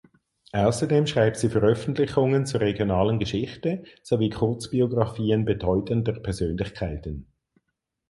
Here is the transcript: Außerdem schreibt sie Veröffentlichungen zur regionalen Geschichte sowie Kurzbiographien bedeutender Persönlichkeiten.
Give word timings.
Außerdem 0.53 1.05
schreibt 1.05 1.37
sie 1.37 1.49
Veröffentlichungen 1.49 2.47
zur 2.47 2.61
regionalen 2.61 3.19
Geschichte 3.19 3.83
sowie 4.01 4.31
Kurzbiographien 4.31 5.45
bedeutender 5.45 6.13
Persönlichkeiten. 6.13 7.27